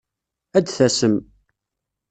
[0.57, 1.15] Ad tasem.